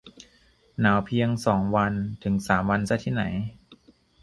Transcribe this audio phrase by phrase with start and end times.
[0.79, 1.93] หนาวเพียงสองวัน
[2.23, 3.23] ถึงสามซะที่ไหน